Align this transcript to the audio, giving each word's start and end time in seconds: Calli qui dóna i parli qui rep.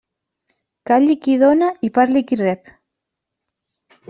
Calli 0.91 1.15
qui 1.25 1.35
dóna 1.43 1.67
i 1.89 1.93
parli 1.99 2.25
qui 2.33 2.41
rep. 2.43 2.73